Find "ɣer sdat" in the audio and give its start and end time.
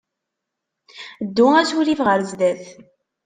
2.07-2.63